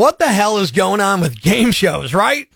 [0.00, 2.48] What the hell is going on with game shows, right?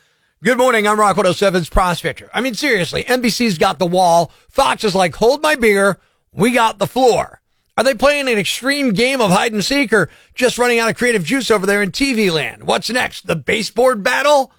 [0.43, 0.89] Good morning.
[0.89, 2.31] I'm Rock 107's Prospector.
[2.33, 4.33] I mean, seriously, NBC's got the wall.
[4.49, 5.99] Fox is like, hold my beer.
[6.33, 7.43] We got the floor.
[7.77, 10.97] Are they playing an extreme game of hide and seek or just running out of
[10.97, 12.65] creative juice over there in TV land?
[12.65, 13.27] What's next?
[13.27, 14.51] The baseboard battle?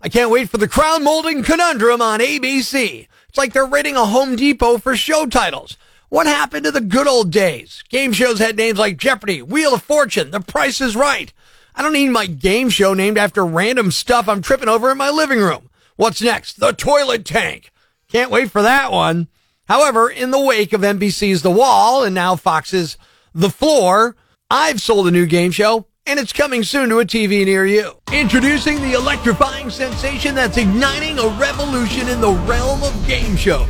[0.00, 3.06] I can't wait for the crown molding conundrum on ABC.
[3.28, 5.76] It's like they're raiding a Home Depot for show titles.
[6.08, 7.84] What happened to the good old days?
[7.88, 11.32] Game shows had names like Jeopardy, Wheel of Fortune, The Price is Right.
[11.74, 15.10] I don't need my game show named after random stuff I'm tripping over in my
[15.10, 15.70] living room.
[15.96, 16.60] What's next?
[16.60, 17.70] The toilet tank.
[18.08, 19.28] Can't wait for that one.
[19.68, 22.98] However, in the wake of NBC's The Wall and now Fox's
[23.34, 24.16] The Floor,
[24.50, 27.92] I've sold a new game show and it's coming soon to a TV near you.
[28.12, 33.68] Introducing the electrifying sensation that's igniting a revolution in the realm of game shows.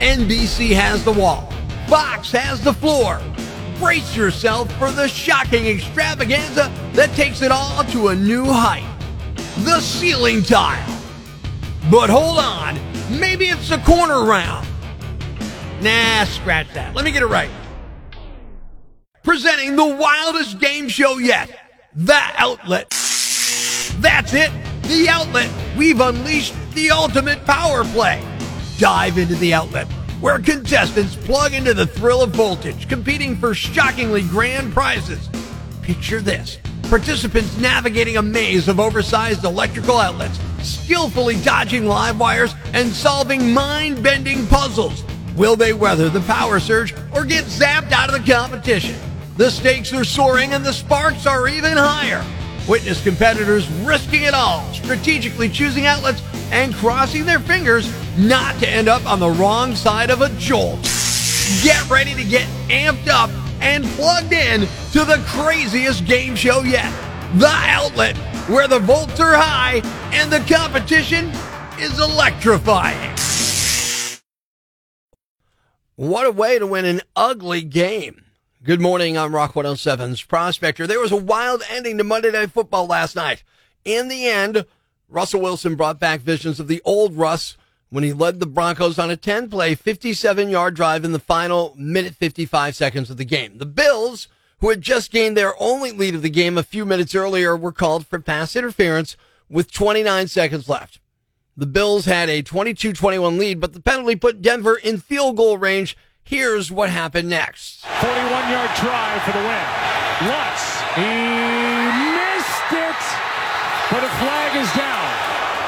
[0.00, 1.52] NBC has The Wall.
[1.88, 3.20] Fox has The Floor.
[3.78, 8.84] Brace yourself for the shocking extravaganza that takes it all to a new height.
[9.58, 11.00] The ceiling tile.
[11.88, 12.74] But hold on,
[13.20, 14.66] maybe it's the corner round.
[15.80, 16.92] Nah, scratch that.
[16.96, 17.50] Let me get it right.
[19.22, 21.48] Presenting the wildest game show yet.
[21.94, 22.90] The Outlet.
[24.00, 24.50] That's it.
[24.82, 25.50] The Outlet.
[25.76, 28.20] We've unleashed the ultimate power play.
[28.78, 29.86] Dive into the Outlet
[30.20, 35.28] where contestants plug into the thrill of voltage, competing for shockingly grand prizes.
[35.82, 42.88] Picture this participants navigating a maze of oversized electrical outlets, skillfully dodging live wires, and
[42.90, 45.04] solving mind bending puzzles.
[45.36, 48.96] Will they weather the power surge or get zapped out of the competition?
[49.36, 52.24] The stakes are soaring and the sparks are even higher.
[52.66, 58.88] Witness competitors risking it all, strategically choosing outlets and crossing their fingers not to end
[58.88, 60.82] up on the wrong side of a jolt.
[61.62, 64.60] Get ready to get amped up and plugged in
[64.92, 66.92] to the craziest game show yet.
[67.34, 68.16] The Outlet,
[68.48, 69.82] where the volts are high
[70.12, 71.30] and the competition
[71.78, 73.14] is electrifying.
[75.96, 78.24] What a way to win an ugly game.
[78.62, 80.86] Good morning, I'm Rock 107's Prospector.
[80.86, 83.42] There was a wild ending to Monday Night Football last night.
[83.84, 84.64] In the end,
[85.08, 87.56] Russell Wilson brought back visions of the old Russ
[87.90, 91.74] when he led the Broncos on a 10 play, 57 yard drive in the final
[91.78, 93.58] minute 55 seconds of the game.
[93.58, 94.28] The Bills,
[94.60, 97.72] who had just gained their only lead of the game a few minutes earlier, were
[97.72, 99.16] called for pass interference
[99.48, 101.00] with 29 seconds left.
[101.56, 105.56] The Bills had a 22 21 lead, but the penalty put Denver in field goal
[105.58, 105.96] range.
[106.22, 110.28] Here's what happened next 41 yard try for the win.
[110.28, 111.37] Lutz, he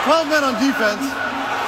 [0.04, 1.04] 12 men on defense.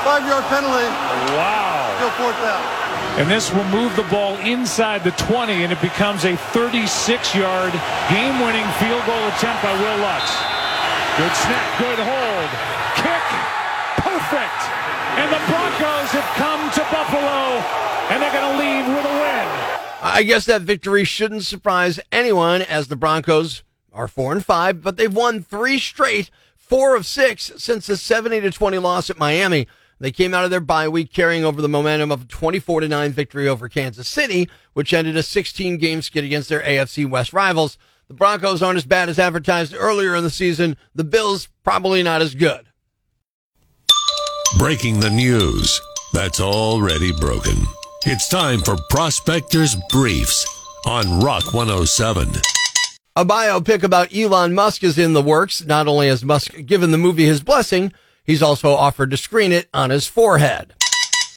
[0.05, 0.89] Five yard penalty.
[1.37, 1.95] Wow.
[1.97, 2.83] Still fourth down.
[3.21, 7.73] And this will move the ball inside the 20, and it becomes a 36 yard
[8.09, 10.33] game winning field goal attempt by Will Lutz.
[11.21, 12.51] Good snap, good hold.
[12.97, 13.27] Kick,
[14.01, 14.61] perfect.
[15.21, 17.61] And the Broncos have come to Buffalo,
[18.09, 19.49] and they're going to leave with a win.
[20.01, 24.97] I guess that victory shouldn't surprise anyone as the Broncos are four and five, but
[24.97, 26.31] they've won three straight,
[26.73, 29.67] four of six since the 70 to 20 loss at Miami.
[30.01, 32.89] They came out of their bye week carrying over the momentum of a 24 to
[32.89, 37.35] 9 victory over Kansas City, which ended a 16 game skid against their AFC West
[37.35, 37.77] rivals.
[38.09, 40.79] The Broncos aren't as bad as advertised earlier in the season.
[40.95, 42.65] The Bills probably not as good.
[44.57, 45.79] Breaking the news
[46.15, 47.67] that's already broken.
[48.07, 50.47] It's time for Prospectors Briefs
[50.87, 52.33] on Rock 107.
[53.15, 55.65] A biopic about Elon Musk is in the works.
[55.65, 57.93] Not only has Musk given the movie his blessing,
[58.25, 60.75] He's also offered to screen it on his forehead.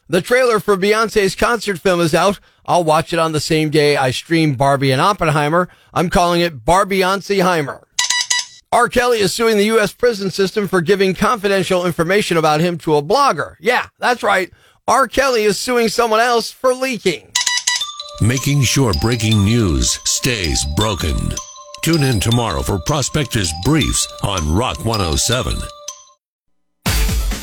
[0.07, 2.39] The trailer for Beyonce's concert film is out.
[2.65, 5.67] I'll watch it on the same day I stream Barbie and Oppenheimer.
[5.93, 7.81] I'm calling it Barbieanceheimer.
[8.71, 8.89] R.
[8.89, 9.93] Kelly is suing the U.S.
[9.93, 13.55] prison system for giving confidential information about him to a blogger.
[13.59, 14.51] Yeah, that's right.
[14.87, 15.07] R.
[15.07, 17.31] Kelly is suing someone else for leaking.
[18.21, 21.15] Making sure breaking news stays broken.
[21.85, 25.53] Tune in tomorrow for Prospectors Briefs on Rock 107.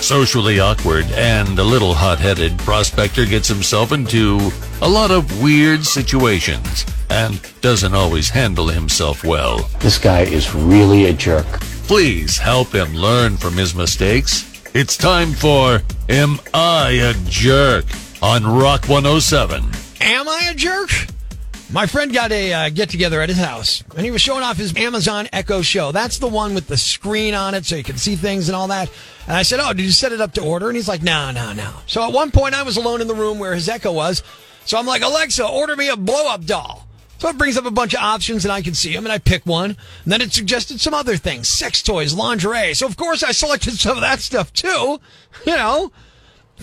[0.02, 4.50] Socially awkward and a little hot headed, Prospector gets himself into
[4.80, 9.58] a lot of weird situations and doesn't always handle himself well.
[9.78, 11.46] This guy is really a jerk.
[11.86, 14.44] Please help him learn from his mistakes.
[14.74, 17.84] It's time for Am I a Jerk
[18.20, 19.62] on Rock 107.
[20.00, 20.90] Am I a jerk?
[21.72, 24.58] My friend got a uh, get together at his house, and he was showing off
[24.58, 25.90] his Amazon Echo Show.
[25.90, 28.68] That's the one with the screen on it, so you can see things and all
[28.68, 28.90] that.
[29.26, 31.30] And I said, "Oh, did you set it up to order?" And he's like, "No,
[31.30, 33.90] no, no." So at one point, I was alone in the room where his Echo
[33.90, 34.22] was.
[34.66, 36.86] So I'm like, "Alexa, order me a blow up doll."
[37.20, 39.18] So it brings up a bunch of options and I can see them and I
[39.18, 39.76] pick one.
[40.04, 42.74] And then it suggested some other things, sex toys, lingerie.
[42.74, 45.00] So of course I selected some of that stuff too.
[45.46, 45.92] You know,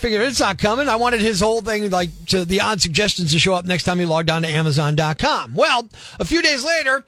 [0.00, 0.88] figured it's not coming.
[0.88, 3.98] I wanted his whole thing, like to the odd suggestions to show up next time
[3.98, 5.54] he logged on to Amazon.com.
[5.54, 5.88] Well,
[6.18, 7.04] a few days later,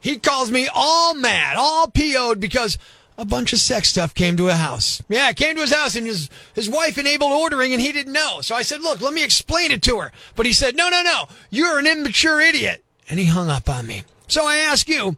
[0.00, 2.78] he calls me all mad, all PO'd because
[3.18, 5.02] a bunch of sex stuff came to a house.
[5.08, 8.12] Yeah, it came to his house and his, his wife enabled ordering and he didn't
[8.12, 8.40] know.
[8.40, 10.12] So I said, look, let me explain it to her.
[10.36, 12.84] But he said, no, no, no, you're an immature idiot.
[13.10, 14.04] And he hung up on me.
[14.28, 15.16] So I ask you,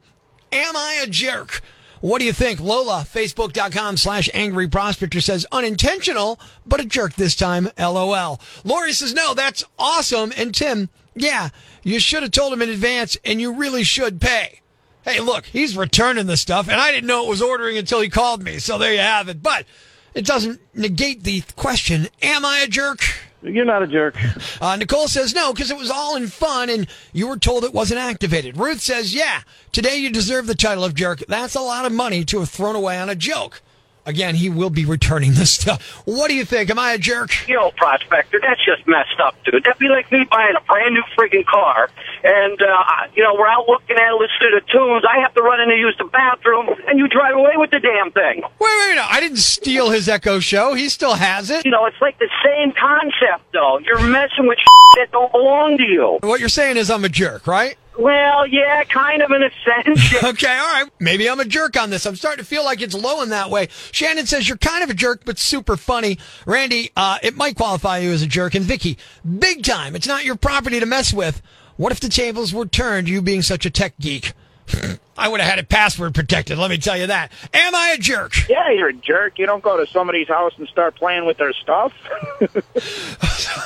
[0.51, 1.61] am I a jerk?
[2.01, 2.61] What do you think?
[2.61, 7.71] Lola, facebook.com slash angry prospector says unintentional, but a jerk this time.
[7.79, 8.41] LOL.
[8.65, 10.33] Lori says, no, that's awesome.
[10.37, 11.51] And Tim, yeah,
[11.83, 14.61] you should have told him in advance and you really should pay.
[15.03, 18.09] Hey, look, he's returning the stuff and I didn't know it was ordering until he
[18.09, 18.59] called me.
[18.59, 19.43] So there you have it.
[19.43, 19.67] But
[20.15, 23.01] it doesn't negate the question, am I a jerk?
[23.43, 24.17] You're not a jerk.
[24.61, 27.73] Uh, Nicole says no, because it was all in fun and you were told it
[27.73, 28.59] wasn't activated.
[28.59, 29.41] Ruth says, yeah,
[29.73, 31.21] today you deserve the title of jerk.
[31.29, 33.63] That's a lot of money to have thrown away on a joke.
[34.07, 36.03] Again, he will be returning this stuff.
[36.05, 36.71] What do you think?
[36.71, 37.47] Am I a jerk?
[37.49, 39.65] You Yo, prospector, that's just messed up, dude.
[39.65, 41.91] That'd be like me buying a brand new friggin' car,
[42.25, 45.05] and uh, you know we're out looking at it, listening to tunes.
[45.09, 47.81] I have to run in to use the bathroom, and you drive away with the
[47.81, 48.43] damn thing.
[48.43, 49.07] Wait, wait, no.
[49.09, 50.75] I didn't steal his Echo Show.
[50.75, 51.65] He still has it.
[51.65, 53.79] You know, it's like the same concept, though.
[53.79, 54.59] You're messing with
[54.97, 56.19] that don't belong to you.
[56.23, 57.77] What you're saying is I'm a jerk, right?
[58.01, 60.15] Well, yeah, kind of in a sense.
[60.31, 60.91] Okay, all right.
[61.01, 62.07] Maybe I'm a jerk on this.
[62.07, 63.69] I'm starting to feel like it's low in that way.
[63.93, 66.19] Shannon says you're kind of a jerk, but super funny.
[66.47, 68.55] Randy, uh, it might qualify you as a jerk.
[68.55, 68.97] And Vicky,
[69.39, 69.95] big time.
[69.95, 71.43] It's not your property to mess with.
[71.77, 74.33] What if the tables were turned, you being such a tech geek?
[75.17, 77.31] I would have had it password protected, let me tell you that.
[77.53, 78.49] Am I a jerk?
[78.49, 79.39] Yeah, you're a jerk.
[79.39, 81.93] You don't go to somebody's house and start playing with their stuff.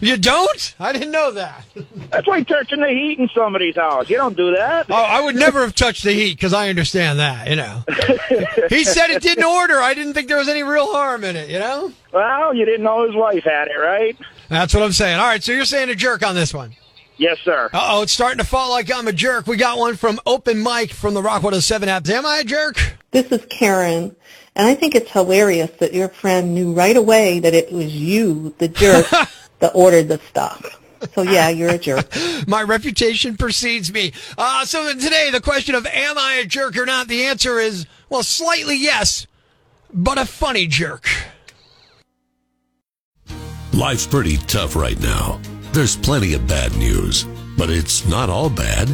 [0.00, 0.74] You don't?
[0.80, 1.64] I didn't know that.
[2.10, 4.10] That's like touching the heat in somebody's house.
[4.10, 4.86] You don't do that.
[4.90, 7.84] Oh, I would never have touched the heat because I understand that, you know.
[8.68, 9.78] he said it didn't order.
[9.78, 11.92] I didn't think there was any real harm in it, you know?
[12.12, 14.16] Well, you didn't know his wife had it, right?
[14.48, 15.18] That's what I'm saying.
[15.18, 16.74] All right, so you're saying a jerk on this one.
[17.16, 17.70] Yes, sir.
[17.72, 19.46] Uh oh, it's starting to fall like I'm a jerk.
[19.46, 22.08] We got one from Open Mike from the Rock 107 app.
[22.08, 22.76] Am I a jerk?
[23.12, 24.16] This is Karen,
[24.56, 28.54] and I think it's hilarious that your friend knew right away that it was you,
[28.58, 29.06] the jerk,
[29.60, 30.80] that ordered the stuff.
[31.14, 32.08] So yeah, you're a jerk.
[32.46, 34.12] My reputation precedes me.
[34.36, 37.08] Uh, so today, the question of am I a jerk or not?
[37.08, 39.26] The answer is, well, slightly yes,
[39.92, 41.06] but a funny jerk.
[43.72, 45.40] Life's pretty tough right now.
[45.74, 47.24] There's plenty of bad news,
[47.58, 48.88] but it's not all bad.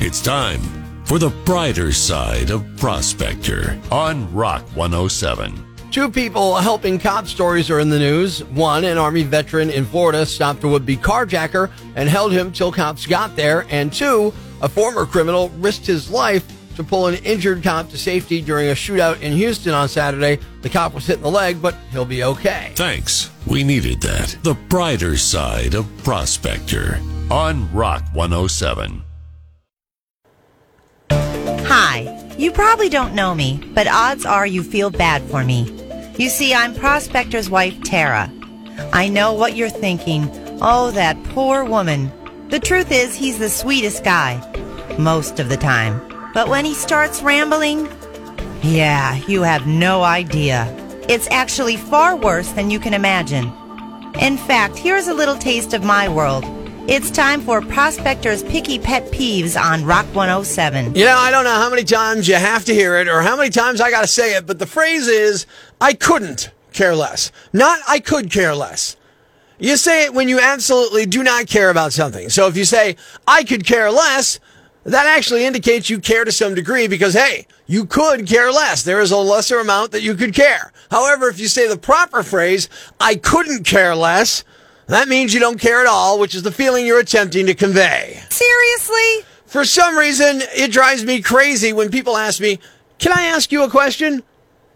[0.00, 0.60] It's time
[1.04, 5.90] for the brighter side of Prospector on Rock 107.
[5.90, 8.44] Two people helping cop stories are in the news.
[8.44, 12.70] One, an Army veteran in Florida, stopped a would be carjacker and held him till
[12.70, 13.66] cops got there.
[13.68, 16.46] And two, a former criminal risked his life
[16.76, 20.38] to pull an injured cop to safety during a shootout in Houston on Saturday.
[20.62, 22.72] The cop was hit in the leg, but he'll be okay.
[22.74, 23.30] Thanks.
[23.46, 24.36] We needed that.
[24.42, 29.02] The brighter side of Prospector on Rock 107.
[31.10, 32.18] Hi.
[32.38, 35.70] You probably don't know me, but odds are you feel bad for me.
[36.18, 38.32] You see, I'm Prospector's wife, Tara.
[38.92, 40.28] I know what you're thinking.
[40.60, 42.10] Oh, that poor woman.
[42.48, 44.40] The truth is, he's the sweetest guy.
[44.98, 46.00] Most of the time.
[46.34, 47.88] But when he starts rambling,
[48.62, 50.66] yeah, you have no idea.
[51.08, 53.52] It's actually far worse than you can imagine.
[54.18, 56.44] In fact, here's a little taste of my world.
[56.88, 60.94] It's time for Prospector's Picky Pet Peeves on Rock 107.
[60.94, 63.36] You know, I don't know how many times you have to hear it or how
[63.36, 65.46] many times I got to say it, but the phrase is,
[65.80, 67.30] I couldn't care less.
[67.52, 68.96] Not I could care less.
[69.58, 72.30] You say it when you absolutely do not care about something.
[72.30, 72.96] So if you say,
[73.28, 74.40] I could care less,
[74.84, 78.82] that actually indicates you care to some degree because, hey, you could care less.
[78.82, 80.72] There is a lesser amount that you could care.
[80.90, 82.68] However, if you say the proper phrase,
[83.00, 84.44] I couldn't care less,
[84.88, 88.20] that means you don't care at all, which is the feeling you're attempting to convey.
[88.30, 89.26] Seriously?
[89.46, 92.58] For some reason, it drives me crazy when people ask me,
[92.98, 94.22] Can I ask you a question?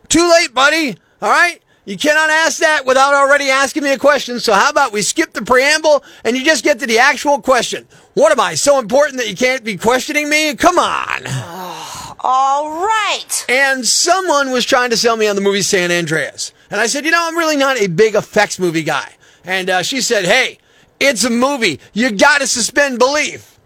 [0.08, 0.96] Too late, buddy.
[1.20, 1.60] All right?
[1.84, 4.40] You cannot ask that without already asking me a question.
[4.40, 7.86] So how about we skip the preamble and you just get to the actual question?
[8.16, 10.54] What am I, so important that you can't be questioning me?
[10.54, 11.26] Come on.
[12.20, 13.44] All right.
[13.46, 16.54] And someone was trying to sell me on the movie San Andreas.
[16.70, 19.12] And I said, you know, I'm really not a big effects movie guy.
[19.44, 20.56] And uh, she said, hey,
[20.98, 21.78] it's a movie.
[21.92, 23.60] You got to suspend belief.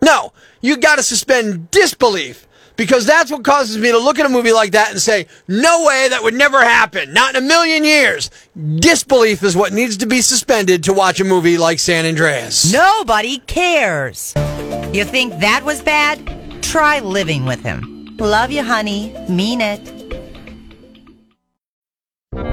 [0.00, 2.46] No, you got to suspend disbelief
[2.78, 5.84] because that's what causes me to look at a movie like that and say, no
[5.84, 7.12] way, that would never happen.
[7.12, 8.30] Not in a million years.
[8.76, 12.72] Disbelief is what needs to be suspended to watch a movie like San Andreas.
[12.72, 14.32] Nobody cares.
[14.94, 16.62] You think that was bad?
[16.62, 18.16] Try living with him.
[18.18, 19.14] Love you, honey.
[19.28, 19.98] Mean it.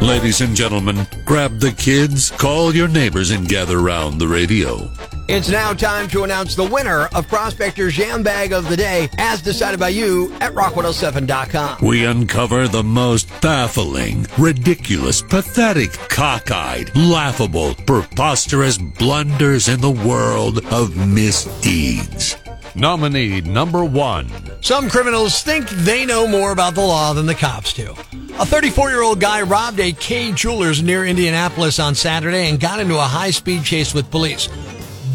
[0.01, 4.89] Ladies and gentlemen, grab the kids, call your neighbors, and gather round the radio.
[5.27, 9.41] It's now time to announce the winner of Prospector's Jam Bag of the Day, as
[9.41, 11.83] decided by you at rock107.com.
[11.83, 20.95] We uncover the most baffling, ridiculous, pathetic, cockeyed, laughable, preposterous blunders in the world of
[20.95, 22.37] misdeeds.
[22.75, 24.29] Nominee number one.
[24.61, 27.95] Some criminals think they know more about the law than the cops do.
[28.37, 32.79] A 34 year old guy robbed a Kay Jewelers near Indianapolis on Saturday and got
[32.79, 34.49] into a high speed chase with police.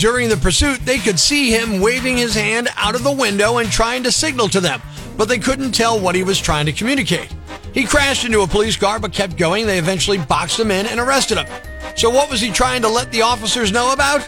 [0.00, 3.70] During the pursuit, they could see him waving his hand out of the window and
[3.70, 4.80] trying to signal to them,
[5.18, 7.28] but they couldn't tell what he was trying to communicate.
[7.74, 9.66] He crashed into a police car but kept going.
[9.66, 11.46] They eventually boxed him in and arrested him.
[11.96, 14.26] So, what was he trying to let the officers know about?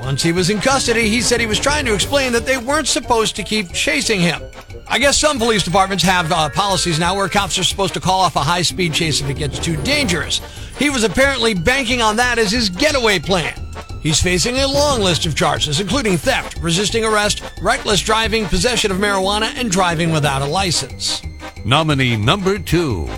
[0.00, 2.88] Once he was in custody, he said he was trying to explain that they weren't
[2.88, 4.42] supposed to keep chasing him.
[4.88, 8.22] I guess some police departments have uh, policies now where cops are supposed to call
[8.22, 10.40] off a high speed chase if it gets too dangerous.
[10.80, 13.65] He was apparently banking on that as his getaway plan.
[14.06, 18.98] He's facing a long list of charges, including theft, resisting arrest, reckless driving, possession of
[18.98, 21.22] marijuana, and driving without a license.
[21.64, 23.10] Nominee number two.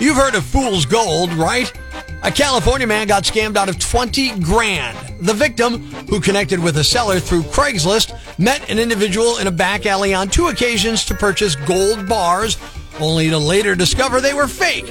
[0.00, 1.70] You've heard of fool's gold, right?
[2.22, 4.96] A California man got scammed out of 20 grand.
[5.20, 9.84] The victim, who connected with a seller through Craigslist, met an individual in a back
[9.84, 12.56] alley on two occasions to purchase gold bars,
[12.98, 14.88] only to later discover they were fake.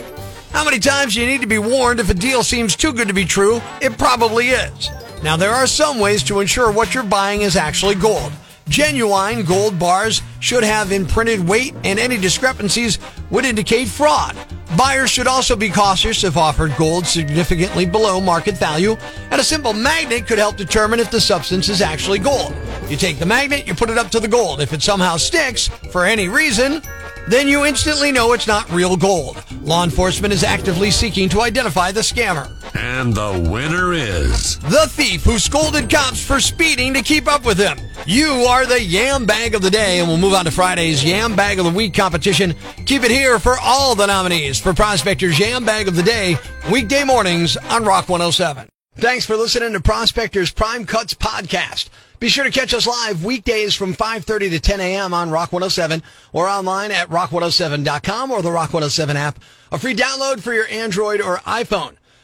[0.52, 3.08] How many times do you need to be warned if a deal seems too good
[3.08, 3.64] to be true?
[3.82, 4.92] It probably is.
[5.24, 8.34] Now, there are some ways to ensure what you're buying is actually gold.
[8.68, 13.00] Genuine gold bars should have imprinted weight, and any discrepancies
[13.30, 14.36] would indicate fraud.
[14.78, 18.98] Buyers should also be cautious if offered gold significantly below market value,
[19.32, 22.54] and a simple magnet could help determine if the substance is actually gold.
[22.90, 24.60] You take the magnet, you put it up to the gold.
[24.60, 26.82] If it somehow sticks, for any reason,
[27.30, 29.42] then you instantly know it's not real gold.
[29.62, 32.52] Law enforcement is actively seeking to identify the scammer.
[32.76, 34.58] And the winner is.
[34.60, 37.78] The thief who scolded cops for speeding to keep up with him.
[38.06, 41.36] You are the Yam Bag of the Day, and we'll move on to Friday's Yam
[41.36, 42.56] Bag of the Week competition.
[42.86, 46.38] Keep it here for all the nominees for Prospector's Yam Bag of the Day,
[46.72, 48.68] weekday mornings on Rock 107.
[48.96, 51.90] Thanks for listening to Prospector's Prime Cuts podcast.
[52.20, 55.14] Be sure to catch us live weekdays from 5.30 to 10 a.m.
[55.14, 56.02] on Rock 107
[56.32, 59.40] or online at rock107.com or the Rock 107 app.
[59.72, 61.96] A free download for your Android or iPhone.